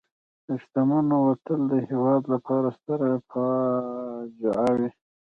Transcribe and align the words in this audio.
د 0.47 0.49
شتمنو 0.63 1.15
وتل 1.27 1.59
د 1.71 1.73
هېواد 1.89 2.23
لپاره 2.33 2.67
ستره 2.77 3.09
فاجعه 3.31 4.69
وي. 4.77 4.89